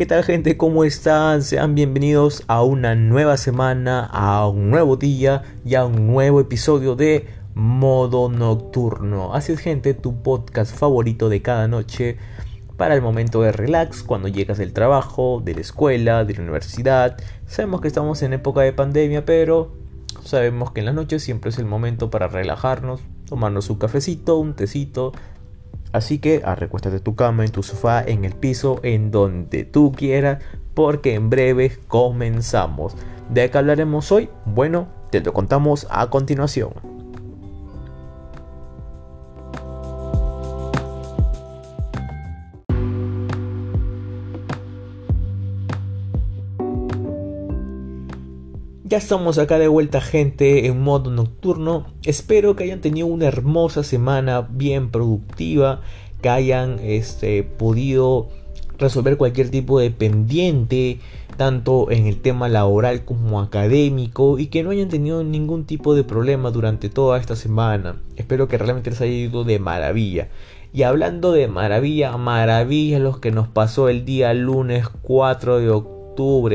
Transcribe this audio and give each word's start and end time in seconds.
¿qué 0.00 0.06
tal 0.06 0.24
gente? 0.24 0.56
¿Cómo 0.56 0.84
están? 0.84 1.42
Sean 1.42 1.74
bienvenidos 1.74 2.42
a 2.46 2.62
una 2.62 2.94
nueva 2.94 3.36
semana, 3.36 4.06
a 4.06 4.48
un 4.48 4.70
nuevo 4.70 4.96
día 4.96 5.42
y 5.62 5.74
a 5.74 5.84
un 5.84 6.06
nuevo 6.06 6.40
episodio 6.40 6.96
de 6.96 7.26
Modo 7.54 8.30
Nocturno. 8.30 9.34
Así 9.34 9.52
es 9.52 9.60
gente, 9.60 9.92
tu 9.92 10.22
podcast 10.22 10.74
favorito 10.74 11.28
de 11.28 11.42
cada 11.42 11.68
noche 11.68 12.16
para 12.78 12.94
el 12.94 13.02
momento 13.02 13.42
de 13.42 13.52
relax 13.52 14.02
cuando 14.02 14.28
llegas 14.28 14.56
del 14.56 14.72
trabajo, 14.72 15.42
de 15.44 15.56
la 15.56 15.60
escuela, 15.60 16.24
de 16.24 16.32
la 16.32 16.40
universidad. 16.44 17.18
Sabemos 17.46 17.82
que 17.82 17.88
estamos 17.88 18.22
en 18.22 18.32
época 18.32 18.62
de 18.62 18.72
pandemia, 18.72 19.26
pero 19.26 19.70
sabemos 20.24 20.72
que 20.72 20.80
en 20.80 20.86
las 20.86 20.94
noches 20.94 21.22
siempre 21.22 21.50
es 21.50 21.58
el 21.58 21.66
momento 21.66 22.08
para 22.08 22.26
relajarnos, 22.26 23.02
tomarnos 23.26 23.68
un 23.68 23.76
cafecito, 23.76 24.38
un 24.38 24.54
tecito, 24.54 25.12
Así 25.92 26.18
que 26.18 26.40
recuéstate 26.40 26.96
en 26.96 27.02
tu 27.02 27.14
cama, 27.14 27.44
en 27.44 27.50
tu 27.50 27.62
sofá, 27.62 28.02
en 28.02 28.24
el 28.24 28.34
piso, 28.34 28.80
en 28.82 29.10
donde 29.10 29.64
tú 29.64 29.92
quieras, 29.92 30.42
porque 30.74 31.14
en 31.14 31.30
breve 31.30 31.78
comenzamos. 31.88 32.94
¿De 33.28 33.50
qué 33.50 33.58
hablaremos 33.58 34.10
hoy? 34.12 34.28
Bueno, 34.44 34.88
te 35.10 35.20
lo 35.20 35.32
contamos 35.32 35.86
a 35.90 36.08
continuación. 36.10 36.89
Ya 48.90 48.98
estamos 48.98 49.38
acá 49.38 49.60
de 49.60 49.68
vuelta 49.68 50.00
gente 50.00 50.66
en 50.66 50.80
modo 50.80 51.12
nocturno. 51.12 51.86
Espero 52.02 52.56
que 52.56 52.64
hayan 52.64 52.80
tenido 52.80 53.06
una 53.06 53.26
hermosa 53.26 53.84
semana 53.84 54.40
bien 54.50 54.90
productiva, 54.90 55.80
que 56.20 56.28
hayan 56.28 56.80
este, 56.80 57.44
podido 57.44 58.30
resolver 58.78 59.16
cualquier 59.16 59.48
tipo 59.48 59.78
de 59.78 59.92
pendiente, 59.92 60.98
tanto 61.36 61.92
en 61.92 62.08
el 62.08 62.20
tema 62.20 62.48
laboral 62.48 63.04
como 63.04 63.40
académico, 63.40 64.40
y 64.40 64.48
que 64.48 64.64
no 64.64 64.70
hayan 64.70 64.88
tenido 64.88 65.22
ningún 65.22 65.66
tipo 65.66 65.94
de 65.94 66.02
problema 66.02 66.50
durante 66.50 66.88
toda 66.88 67.20
esta 67.20 67.36
semana. 67.36 68.02
Espero 68.16 68.48
que 68.48 68.58
realmente 68.58 68.90
les 68.90 69.00
haya 69.00 69.12
ido 69.12 69.44
de 69.44 69.60
maravilla. 69.60 70.30
Y 70.72 70.82
hablando 70.82 71.30
de 71.30 71.46
maravilla, 71.46 72.16
maravilla 72.16 72.98
los 72.98 73.20
que 73.20 73.30
nos 73.30 73.46
pasó 73.46 73.88
el 73.88 74.04
día 74.04 74.34
lunes 74.34 74.88
4 74.88 75.60
de 75.60 75.70
octubre 75.70 75.99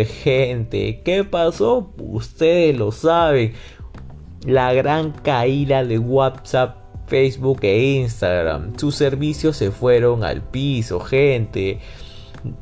gente. 0.06 1.02
¿Qué 1.04 1.24
pasó? 1.24 1.94
Ustedes 1.98 2.78
lo 2.78 2.92
saben. 2.92 3.54
La 4.46 4.74
gran 4.74 5.12
caída 5.12 5.84
de 5.84 5.98
WhatsApp, 5.98 6.78
Facebook 7.08 7.60
e 7.64 7.96
Instagram. 7.96 8.78
Sus 8.78 8.96
servicios 8.96 9.58
se 9.58 9.72
fueron 9.72 10.24
al 10.24 10.42
piso, 10.44 11.00
gente. 11.00 11.80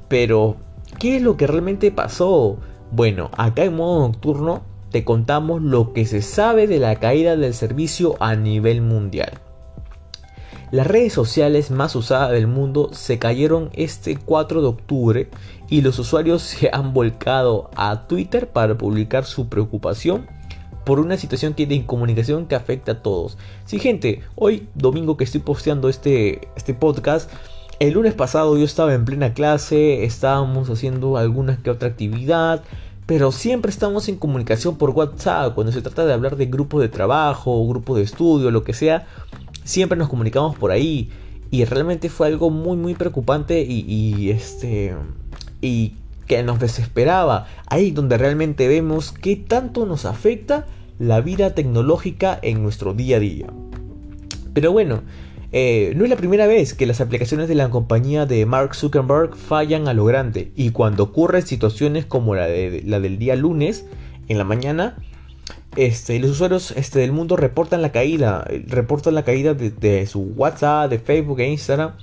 Pero, 0.08 0.58
¿qué 1.00 1.18
es 1.18 1.22
lo 1.22 1.36
que 1.36 1.48
realmente 1.48 1.92
pasó? 1.92 2.58
Bueno, 2.92 3.32
acá 3.38 3.64
en 3.64 3.76
modo 3.76 4.08
nocturno 4.08 4.62
te 4.92 5.04
contamos 5.04 5.62
lo 5.62 5.94
que 5.94 6.06
se 6.06 6.22
sabe 6.22 6.68
de 6.68 6.80
la 6.80 6.96
caída 6.96 7.36
del 7.36 7.54
servicio 7.54 8.16
a 8.20 8.36
nivel 8.36 8.82
mundial. 8.82 9.42
Las 10.74 10.88
redes 10.88 11.14
sociales 11.14 11.70
más 11.70 11.96
usadas 11.96 12.32
del 12.32 12.48
mundo 12.48 12.90
se 12.94 13.20
cayeron 13.20 13.70
este 13.74 14.18
4 14.18 14.60
de 14.60 14.68
octubre 14.68 15.30
y 15.70 15.82
los 15.82 16.00
usuarios 16.00 16.42
se 16.42 16.72
han 16.74 16.96
volcado 16.96 17.70
a 17.76 18.08
Twitter 18.08 18.48
para 18.48 18.76
publicar 18.76 19.24
su 19.24 19.50
preocupación 19.50 20.26
por 20.84 21.00
una 21.00 21.18
situación 21.18 21.54
de 21.56 21.76
incomunicación 21.76 22.48
que 22.48 22.56
afecta 22.56 22.94
a 22.94 23.04
todos. 23.04 23.38
Sí, 23.66 23.78
gente, 23.78 24.24
hoy 24.34 24.68
domingo 24.74 25.16
que 25.16 25.26
estoy 25.26 25.42
posteando 25.42 25.90
este, 25.90 26.48
este 26.56 26.74
podcast, 26.74 27.30
el 27.80 27.94
lunes 27.94 28.16
pasado 28.16 28.58
yo 28.58 28.66
estaba 28.66 28.96
en 28.96 29.06
plena 29.06 29.36
clase, 29.36 30.04
estábamos 30.06 30.72
haciendo 30.72 31.18
alguna 31.18 31.56
que 31.58 31.70
otra 31.70 31.90
actividad, 31.90 32.64
pero 33.06 33.32
siempre 33.32 33.70
estamos 33.70 34.10
en 34.10 34.16
comunicación 34.16 34.78
por 34.78 34.90
WhatsApp 34.90 35.54
cuando 35.54 35.72
se 35.72 35.84
trata 35.84 36.04
de 36.04 36.14
hablar 36.14 36.36
de 36.36 36.48
grupos 36.48 36.82
de 36.82 36.90
trabajo, 36.90 37.64
grupos 37.68 37.98
de 37.98 38.04
estudio, 38.04 38.50
lo 38.50 38.64
que 38.64 38.74
sea 38.74 39.06
siempre 39.64 39.98
nos 39.98 40.10
comunicamos 40.10 40.56
por 40.58 40.72
ahí. 40.72 41.10
Y 41.52 41.66
realmente 41.66 42.10
fue 42.10 42.28
algo 42.28 42.50
muy, 42.50 42.78
muy 42.78 42.96
preocupante 42.96 43.62
y, 43.62 44.32
este. 44.32 44.96
Y 45.62 45.94
que 46.28 46.42
nos 46.42 46.60
desesperaba. 46.60 47.48
Ahí 47.68 47.92
donde 47.92 48.18
realmente 48.18 48.68
vemos 48.68 49.12
qué 49.12 49.36
tanto 49.36 49.86
nos 49.86 50.06
afecta 50.06 50.66
la 51.00 51.22
vida 51.22 51.54
tecnológica 51.54 52.40
en 52.42 52.64
nuestro 52.64 52.94
día 52.94 53.18
a 53.18 53.20
día. 53.20 53.48
Pero 54.54 54.72
bueno, 54.72 55.02
eh, 55.52 55.94
no 55.96 56.06
es 56.06 56.10
la 56.10 56.16
primera 56.16 56.48
vez 56.48 56.74
que 56.74 56.88
las 56.88 57.02
aplicaciones 57.02 57.48
de 57.48 57.54
la 57.54 57.70
compañía 57.70 58.26
de 58.26 58.46
Mark 58.48 58.74
Zuckerberg 58.74 59.36
fallan 59.36 59.88
a 59.88 59.94
lo 59.94 60.06
grande. 60.06 60.52
Y 60.56 60.72
cuando 60.72 61.04
ocurren 61.04 61.46
situaciones 61.46 62.06
como 62.06 62.34
la, 62.34 62.48
de, 62.48 62.82
la 62.84 63.00
del 63.00 63.20
día 63.20 63.36
lunes, 63.36 63.86
en 64.28 64.40
la 64.40 64.44
mañana, 64.44 64.96
este, 65.76 66.20
los 66.20 66.32
usuarios 66.32 66.72
este, 66.72 67.00
del 67.00 67.12
mundo 67.12 67.36
reportan 67.36 67.82
la 67.82 67.92
caída, 67.92 68.46
reportan 68.68 69.16
la 69.16 69.24
caída 69.24 69.54
de, 69.54 70.08
su 70.08 70.22
WhatsApp, 70.36 70.90
de 70.90 71.00
Facebook 71.00 71.40
e 71.40 71.50
Instagram. 71.50 71.94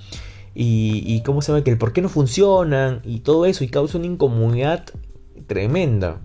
Y, 0.55 1.23
cómo 1.25 1.43
se 1.43 1.53
llama 1.53 1.65
que 1.65 1.71
el 1.71 1.79
por 1.79 1.93
qué 1.93 2.03
no 2.03 2.09
funcionan 2.09 3.01
y 3.05 3.21
todo 3.21 3.47
eso 3.47 3.65
y 3.65 3.69
causa 3.69 3.99
una 3.99 4.09
incomodidad 4.09 4.85
tremenda. 5.47 6.21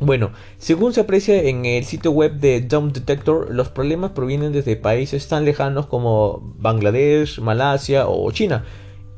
Bueno, 0.00 0.30
según 0.58 0.92
se 0.92 1.00
aprecia 1.00 1.42
en 1.42 1.66
el 1.66 1.84
sitio 1.84 2.12
web 2.12 2.34
de 2.34 2.60
Dump 2.60 2.94
Detector, 2.94 3.52
los 3.52 3.68
problemas 3.68 4.12
provienen 4.12 4.52
desde 4.52 4.76
países 4.76 5.26
tan 5.26 5.44
lejanos 5.44 5.86
como 5.86 6.54
Bangladesh, 6.58 7.40
Malasia 7.40 8.06
o 8.06 8.30
China, 8.30 8.64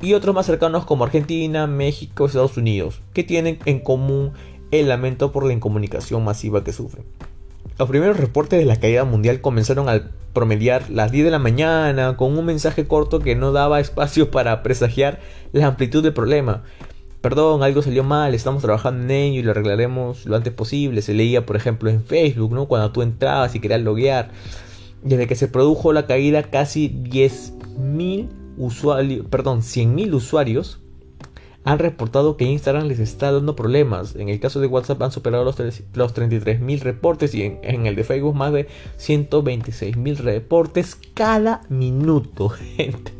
y 0.01 0.13
otros 0.13 0.33
más 0.33 0.47
cercanos 0.47 0.85
como 0.85 1.03
Argentina, 1.03 1.67
México, 1.67 2.25
Estados 2.25 2.57
Unidos, 2.57 3.01
que 3.13 3.23
tienen 3.23 3.59
en 3.65 3.79
común 3.79 4.33
el 4.71 4.87
lamento 4.87 5.31
por 5.31 5.45
la 5.45 5.53
incomunicación 5.53 6.23
masiva 6.23 6.63
que 6.63 6.73
sufren. 6.73 7.05
Los 7.77 7.89
primeros 7.89 8.17
reportes 8.17 8.59
de 8.59 8.65
la 8.65 8.79
caída 8.79 9.05
mundial 9.05 9.41
comenzaron 9.41 9.89
al 9.89 10.11
promediar 10.33 10.89
las 10.89 11.11
10 11.11 11.25
de 11.25 11.31
la 11.31 11.39
mañana 11.39 12.15
con 12.15 12.37
un 12.37 12.45
mensaje 12.45 12.87
corto 12.87 13.19
que 13.19 13.35
no 13.35 13.51
daba 13.51 13.79
espacio 13.79 14.31
para 14.31 14.63
presagiar 14.63 15.19
la 15.51 15.67
amplitud 15.67 16.03
del 16.03 16.13
problema. 16.13 16.63
Perdón, 17.21 17.61
algo 17.61 17.83
salió 17.83 18.03
mal, 18.03 18.33
estamos 18.33 18.63
trabajando 18.63 19.03
en 19.03 19.11
ello 19.11 19.39
y 19.39 19.43
lo 19.43 19.51
arreglaremos 19.51 20.25
lo 20.25 20.35
antes 20.35 20.53
posible. 20.53 21.03
Se 21.03 21.13
leía, 21.13 21.45
por 21.45 21.55
ejemplo, 21.55 21.89
en 21.89 22.03
Facebook, 22.03 22.51
¿no? 22.51 22.67
Cuando 22.67 22.91
tú 22.91 23.03
entrabas 23.03 23.53
y 23.53 23.59
querías 23.59 23.81
loguear. 23.81 24.31
Desde 25.03 25.27
que 25.27 25.35
se 25.35 25.47
produjo 25.47 25.93
la 25.93 26.07
caída, 26.07 26.43
casi 26.43 26.89
10.000 26.89 28.27
usuarios, 28.57 29.25
perdón, 29.29 29.61
100.000 29.61 30.13
usuarios 30.13 30.80
han 31.63 31.79
reportado 31.79 32.37
que 32.37 32.45
Instagram 32.45 32.87
les 32.87 32.99
está 32.99 33.31
dando 33.31 33.55
problemas. 33.55 34.15
En 34.15 34.29
el 34.29 34.39
caso 34.39 34.59
de 34.59 34.67
WhatsApp 34.67 35.01
han 35.03 35.11
superado 35.11 35.43
los, 35.43 35.59
los 35.59 36.15
33.000 36.15 36.79
reportes 36.79 37.35
y 37.35 37.43
en, 37.43 37.85
el 37.85 37.95
de 37.95 38.03
Facebook 38.03 38.35
más 38.35 38.51
de 38.51 38.67
126.000 38.99 40.17
reportes 40.17 40.97
cada 41.13 41.61
minuto, 41.69 42.49
gente. 42.77 43.11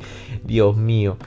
Dios 0.44 0.76
mío. 0.76 1.18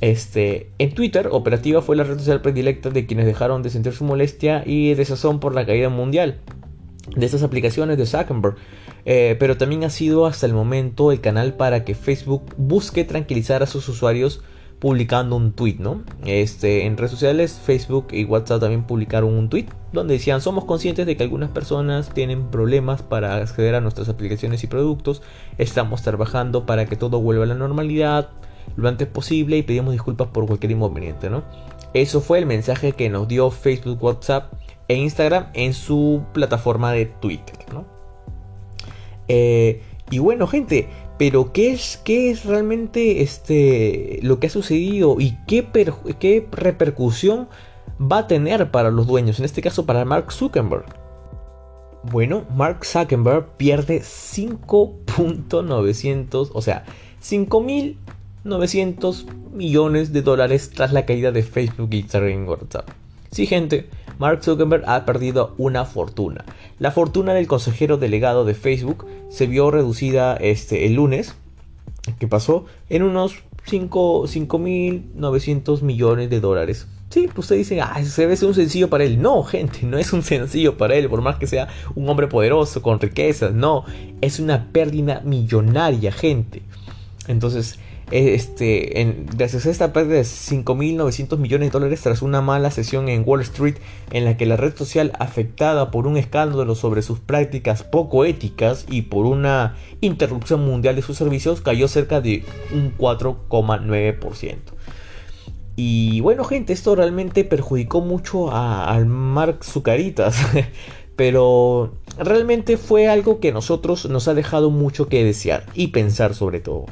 Este, 0.00 0.70
en 0.78 0.94
Twitter, 0.94 1.28
Operativa 1.32 1.82
fue 1.82 1.96
la 1.96 2.04
red 2.04 2.18
social 2.18 2.40
predilecta 2.40 2.90
de 2.90 3.06
quienes 3.06 3.26
dejaron 3.26 3.62
de 3.62 3.70
sentir 3.70 3.92
su 3.92 4.04
molestia 4.04 4.62
y 4.64 4.94
desazón 4.94 5.40
por 5.40 5.54
la 5.54 5.66
caída 5.66 5.88
mundial 5.88 6.38
de 7.16 7.26
estas 7.26 7.42
aplicaciones 7.42 7.98
de 7.98 8.06
Zuckerberg. 8.06 8.56
Eh, 9.04 9.36
pero 9.38 9.56
también 9.56 9.84
ha 9.84 9.90
sido 9.90 10.26
hasta 10.26 10.46
el 10.46 10.52
momento 10.52 11.12
el 11.12 11.20
canal 11.20 11.54
para 11.54 11.84
que 11.84 11.94
Facebook 11.94 12.54
busque 12.56 13.04
tranquilizar 13.04 13.62
a 13.62 13.66
sus 13.66 13.88
usuarios 13.88 14.42
publicando 14.78 15.36
un 15.36 15.52
tweet, 15.52 15.76
¿no? 15.78 16.02
Este, 16.24 16.86
en 16.86 16.96
redes 16.96 17.10
sociales, 17.10 17.60
Facebook 17.64 18.08
y 18.12 18.24
WhatsApp 18.24 18.60
también 18.60 18.84
publicaron 18.84 19.34
un 19.34 19.48
tweet 19.48 19.66
donde 19.92 20.14
decían, 20.14 20.40
somos 20.40 20.64
conscientes 20.64 21.06
de 21.06 21.16
que 21.16 21.22
algunas 21.22 21.50
personas 21.50 22.10
tienen 22.10 22.50
problemas 22.50 23.02
para 23.02 23.36
acceder 23.36 23.74
a 23.74 23.80
nuestras 23.80 24.08
aplicaciones 24.08 24.62
y 24.62 24.66
productos, 24.66 25.22
estamos 25.56 26.02
trabajando 26.02 26.66
para 26.66 26.86
que 26.86 26.96
todo 26.96 27.20
vuelva 27.20 27.44
a 27.44 27.48
la 27.48 27.54
normalidad 27.54 28.28
lo 28.76 28.88
antes 28.88 29.08
posible 29.08 29.56
y 29.56 29.62
pedimos 29.62 29.92
disculpas 29.92 30.28
por 30.28 30.46
cualquier 30.46 30.72
inconveniente, 30.72 31.30
¿no? 31.30 31.42
Eso 31.94 32.20
fue 32.20 32.38
el 32.38 32.46
mensaje 32.46 32.92
que 32.92 33.08
nos 33.08 33.26
dio 33.26 33.50
Facebook, 33.50 34.02
WhatsApp 34.02 34.52
e 34.88 34.94
Instagram 34.94 35.46
en 35.54 35.72
su 35.72 36.22
plataforma 36.32 36.92
de 36.92 37.06
Twitter, 37.06 37.56
¿no? 37.72 37.86
Eh, 39.26 39.82
y 40.10 40.18
bueno, 40.18 40.46
gente, 40.46 40.88
pero 41.18 41.52
¿qué 41.52 41.72
es, 41.72 42.00
qué 42.04 42.30
es 42.30 42.44
realmente 42.44 43.22
este, 43.22 44.20
lo 44.22 44.38
que 44.38 44.46
ha 44.46 44.50
sucedido 44.50 45.16
y 45.18 45.36
qué, 45.46 45.66
qué 46.20 46.46
repercusión 46.52 47.48
va 48.00 48.18
a 48.18 48.28
tener 48.28 48.70
para 48.70 48.92
los 48.92 49.08
dueños? 49.08 49.40
En 49.40 49.44
este 49.44 49.60
caso 49.60 49.84
para 49.84 50.04
Mark 50.04 50.30
Zuckerberg. 50.32 50.84
Bueno, 52.04 52.46
Mark 52.54 52.84
Zuckerberg 52.84 53.48
pierde 53.56 54.00
5.900, 54.00 56.50
o 56.54 56.62
sea, 56.62 56.84
5.900 57.20 59.24
millones 59.52 60.12
de 60.12 60.22
dólares 60.22 60.70
tras 60.72 60.92
la 60.92 61.04
caída 61.04 61.32
de 61.32 61.42
Facebook, 61.42 61.92
Instagram 61.92 62.44
y 62.44 62.46
WhatsApp. 62.46 62.88
Sí, 63.32 63.46
gente, 63.46 63.88
Mark 64.18 64.42
Zuckerberg 64.42 64.84
ha 64.86 65.04
perdido 65.04 65.54
una 65.58 65.84
fortuna. 65.84 66.44
La 66.78 66.90
fortuna 66.90 67.34
del 67.34 67.46
consejero 67.46 67.96
delegado 67.96 68.44
de 68.44 68.54
Facebook 68.54 69.06
se 69.28 69.46
vio 69.46 69.70
reducida 69.70 70.36
este, 70.36 70.86
el 70.86 70.94
lunes, 70.94 71.36
que 72.18 72.26
pasó, 72.26 72.64
en 72.88 73.02
unos 73.02 73.42
5.900 73.66 75.82
millones 75.82 76.30
de 76.30 76.40
dólares. 76.40 76.86
Sí, 77.10 77.26
pues 77.26 77.38
ustedes 77.38 77.68
dicen, 77.68 77.80
ah, 77.82 78.02
se 78.04 78.36
ser 78.36 78.48
un 78.48 78.54
sencillo 78.54 78.90
para 78.90 79.04
él. 79.04 79.22
No, 79.22 79.42
gente, 79.42 79.80
no 79.84 79.98
es 79.98 80.12
un 80.12 80.22
sencillo 80.22 80.76
para 80.76 80.94
él, 80.94 81.08
por 81.08 81.22
más 81.22 81.36
que 81.36 81.46
sea 81.46 81.68
un 81.94 82.08
hombre 82.08 82.26
poderoso, 82.26 82.82
con 82.82 83.00
riquezas. 83.00 83.54
No, 83.54 83.84
es 84.20 84.40
una 84.40 84.70
pérdida 84.72 85.22
millonaria, 85.24 86.12
gente. 86.12 86.62
Entonces, 87.26 87.78
este, 88.10 89.00
en, 89.00 89.26
gracias 89.26 89.66
a 89.66 89.70
esta 89.70 89.92
pérdida 89.92 90.16
de 90.16 90.22
5.900 90.22 91.36
millones 91.38 91.68
de 91.68 91.72
dólares 91.72 92.00
tras 92.00 92.22
una 92.22 92.40
mala 92.40 92.70
sesión 92.70 93.08
en 93.08 93.22
Wall 93.26 93.42
Street 93.42 93.76
en 94.10 94.24
la 94.24 94.36
que 94.36 94.46
la 94.46 94.56
red 94.56 94.74
social 94.76 95.12
afectada 95.18 95.90
por 95.90 96.06
un 96.06 96.16
escándalo 96.16 96.74
sobre 96.74 97.02
sus 97.02 97.20
prácticas 97.20 97.82
poco 97.82 98.24
éticas 98.24 98.86
y 98.88 99.02
por 99.02 99.26
una 99.26 99.76
interrupción 100.00 100.64
mundial 100.64 100.96
de 100.96 101.02
sus 101.02 101.18
servicios 101.18 101.60
cayó 101.60 101.86
cerca 101.88 102.20
de 102.20 102.44
un 102.72 102.96
4,9%. 102.96 104.56
Y 105.76 106.20
bueno 106.22 106.44
gente, 106.44 106.72
esto 106.72 106.96
realmente 106.96 107.44
perjudicó 107.44 108.00
mucho 108.00 108.52
al 108.52 109.06
Mark 109.06 109.64
Zucaritas. 109.64 110.36
Pero 111.16 111.94
realmente 112.16 112.76
fue 112.76 113.08
algo 113.08 113.40
que 113.40 113.52
nosotros 113.52 114.08
nos 114.08 114.28
ha 114.28 114.34
dejado 114.34 114.70
mucho 114.70 115.08
que 115.08 115.24
desear 115.24 115.66
y 115.74 115.88
pensar 115.88 116.34
sobre 116.34 116.60
todo 116.60 116.86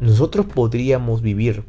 nosotros 0.00 0.46
podríamos 0.46 1.22
vivir 1.22 1.64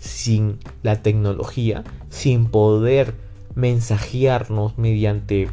sin 0.00 0.58
la 0.82 1.02
tecnología, 1.02 1.84
sin 2.08 2.46
poder 2.46 3.14
mensajearnos 3.54 4.78
mediante 4.78 5.48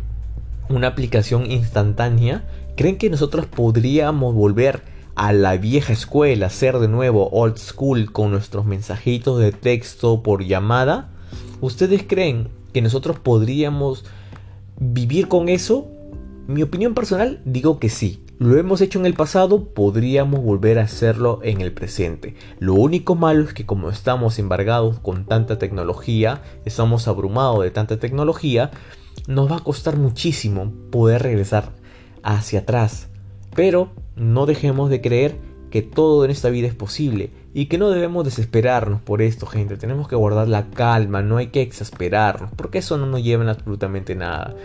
una 0.69 0.87
aplicación 0.87 1.49
instantánea, 1.51 2.47
¿creen 2.75 2.97
que 2.97 3.09
nosotros 3.09 3.45
podríamos 3.45 4.33
volver 4.33 4.81
a 5.15 5.31
la 5.33 5.57
vieja 5.57 5.93
escuela, 5.93 6.49
ser 6.49 6.79
de 6.79 6.87
nuevo 6.87 7.29
old 7.29 7.57
school 7.57 8.11
con 8.11 8.31
nuestros 8.31 8.65
mensajitos 8.65 9.39
de 9.39 9.51
texto 9.51 10.23
por 10.23 10.43
llamada? 10.43 11.09
¿Ustedes 11.61 12.03
creen 12.07 12.49
que 12.73 12.81
nosotros 12.81 13.19
podríamos 13.19 14.05
vivir 14.79 15.27
con 15.27 15.49
eso? 15.49 15.87
Mi 16.47 16.61
opinión 16.61 16.93
personal 16.93 17.41
digo 17.45 17.79
que 17.79 17.89
sí. 17.89 18.22
Lo 18.43 18.57
hemos 18.57 18.81
hecho 18.81 18.99
en 18.99 19.05
el 19.05 19.13
pasado, 19.13 19.69
podríamos 19.69 20.43
volver 20.43 20.77
a 20.77 20.83
hacerlo 20.83 21.39
en 21.43 21.61
el 21.61 21.71
presente. 21.71 22.35
Lo 22.59 22.73
único 22.73 23.15
malo 23.15 23.45
es 23.45 23.53
que 23.53 23.65
como 23.65 23.89
estamos 23.89 24.37
embargados 24.37 24.99
con 24.99 25.25
tanta 25.25 25.57
tecnología, 25.57 26.41
estamos 26.65 27.07
abrumados 27.07 27.63
de 27.63 27.71
tanta 27.71 27.99
tecnología, 27.99 28.69
nos 29.27 29.49
va 29.49 29.55
a 29.55 29.63
costar 29.63 29.95
muchísimo 29.95 30.73
poder 30.91 31.23
regresar 31.23 31.71
hacia 32.21 32.59
atrás. 32.59 33.07
Pero 33.55 33.91
no 34.17 34.45
dejemos 34.45 34.89
de 34.89 34.99
creer 34.99 35.37
que 35.71 35.81
todo 35.81 36.25
en 36.25 36.31
esta 36.31 36.49
vida 36.49 36.67
es 36.67 36.75
posible 36.75 37.31
y 37.53 37.67
que 37.67 37.77
no 37.77 37.89
debemos 37.91 38.25
desesperarnos 38.25 39.01
por 39.01 39.21
esto, 39.21 39.45
gente. 39.45 39.77
Tenemos 39.77 40.07
que 40.07 40.15
guardar 40.15 40.47
la 40.47 40.69
calma, 40.71 41.21
no 41.21 41.37
hay 41.37 41.47
que 41.47 41.61
exasperarnos, 41.61 42.49
porque 42.55 42.79
eso 42.79 42.97
no 42.97 43.05
nos 43.05 43.23
lleva 43.23 43.45
a 43.45 43.51
absolutamente 43.51 44.15
nada. 44.15 44.55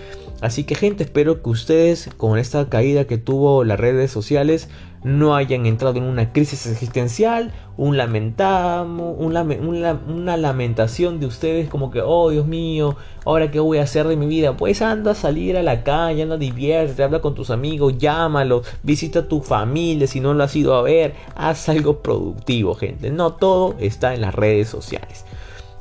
Así 0.41 0.65
que, 0.65 0.75
gente, 0.75 1.05
espero 1.05 1.43
que 1.43 1.51
ustedes, 1.51 2.11
con 2.17 2.39
esta 2.39 2.69
caída 2.69 3.05
que 3.07 3.19
tuvo 3.19 3.65
las 3.65 3.79
redes 3.79 4.11
sociales, 4.11 4.69
no 5.03 5.35
hayan 5.37 5.67
entrado 5.67 5.97
en 5.97 6.05
una 6.05 6.33
crisis 6.33 6.67
existencial, 6.67 7.53
un 7.77 7.97
lamentamo, 7.97 9.13
una 9.13 10.37
lamentación 10.37 11.21
de 11.21 11.27
ustedes 11.27 11.69
como 11.69 11.91
que, 11.91 12.01
oh 12.05 12.31
Dios 12.31 12.47
mío, 12.47 12.97
ahora 13.25 13.51
qué 13.51 13.61
voy 13.61 13.79
a 13.79 13.85
hacer 13.85 14.09
de 14.09 14.17
mi 14.17 14.27
vida. 14.27 14.57
Pues 14.57 14.83
anda 14.83 15.13
a 15.13 15.15
salir 15.15 15.57
a 15.57 15.63
la 15.63 15.85
calle, 15.85 16.23
anda 16.23 16.37
diviértete, 16.37 17.03
habla 17.03 17.21
con 17.21 17.35
tus 17.35 17.51
amigos, 17.51 17.99
llámalo, 17.99 18.63
visita 18.83 19.21
a 19.21 19.29
tu 19.29 19.41
familia 19.41 20.07
si 20.07 20.21
no 20.21 20.35
lo 20.35 20.45
has 20.45 20.57
ido 20.57 20.75
a 20.75 20.83
ver, 20.83 21.15
haz 21.37 21.69
algo 21.69 22.03
productivo, 22.03 22.75
gente. 22.75 23.11
No 23.11 23.35
todo 23.35 23.77
está 23.79 24.15
en 24.15 24.23
las 24.23 24.35
redes 24.35 24.69
sociales. 24.69 25.25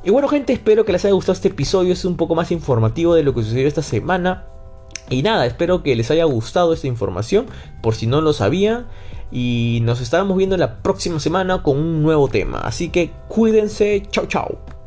Y 0.04 0.10
bueno, 0.10 0.28
gente, 0.28 0.52
espero 0.52 0.84
que 0.84 0.92
les 0.92 1.04
haya 1.04 1.14
gustado 1.14 1.34
este 1.34 1.48
episodio. 1.48 1.92
Es 1.92 2.04
un 2.04 2.16
poco 2.16 2.34
más 2.34 2.52
informativo 2.52 3.14
de 3.14 3.24
lo 3.24 3.34
que 3.34 3.42
sucedió 3.42 3.66
esta 3.66 3.82
semana. 3.82 4.44
Y 5.10 5.22
nada, 5.22 5.46
espero 5.46 5.82
que 5.82 5.96
les 5.96 6.10
haya 6.10 6.24
gustado 6.24 6.72
esta 6.72 6.86
información, 6.86 7.46
por 7.82 7.94
si 7.94 8.06
no 8.06 8.20
lo 8.20 8.32
sabían. 8.32 8.86
Y 9.30 9.80
nos 9.82 10.00
estaremos 10.00 10.36
viendo 10.36 10.56
la 10.56 10.82
próxima 10.82 11.20
semana 11.20 11.62
con 11.62 11.76
un 11.76 12.02
nuevo 12.02 12.28
tema. 12.28 12.60
Así 12.60 12.88
que 12.88 13.10
cuídense, 13.28 14.02
chao 14.10 14.26
chao. 14.26 14.77